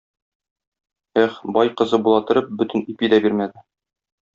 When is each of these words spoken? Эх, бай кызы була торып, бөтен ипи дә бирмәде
Эх, 1.25 1.37
бай 1.59 1.73
кызы 1.83 2.03
була 2.09 2.25
торып, 2.31 2.51
бөтен 2.59 2.89
ипи 2.95 3.15
дә 3.17 3.25
бирмәде 3.29 3.69